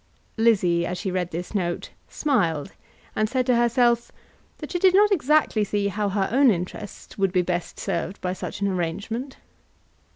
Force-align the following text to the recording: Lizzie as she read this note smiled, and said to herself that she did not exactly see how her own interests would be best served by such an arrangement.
Lizzie 0.35 0.83
as 0.83 0.97
she 0.97 1.11
read 1.11 1.29
this 1.29 1.53
note 1.53 1.91
smiled, 2.09 2.71
and 3.15 3.29
said 3.29 3.45
to 3.45 3.55
herself 3.55 4.11
that 4.57 4.71
she 4.71 4.79
did 4.79 4.95
not 4.95 5.11
exactly 5.11 5.63
see 5.63 5.89
how 5.89 6.09
her 6.09 6.27
own 6.31 6.49
interests 6.49 7.19
would 7.19 7.31
be 7.31 7.43
best 7.43 7.79
served 7.79 8.19
by 8.19 8.33
such 8.33 8.61
an 8.61 8.67
arrangement. 8.67 9.37